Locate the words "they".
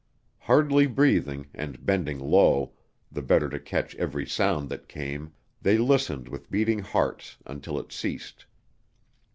5.61-5.77